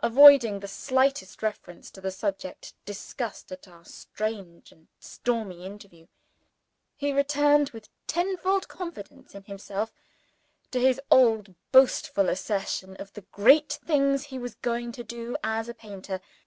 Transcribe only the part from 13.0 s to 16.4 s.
the great things he was going to do as a painter.